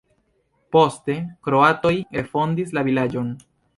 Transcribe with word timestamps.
Poste 0.75 1.17
kroatoj 1.49 1.93
refondis 2.17 2.77
la 2.79 2.85
vilaĝon. 2.89 3.29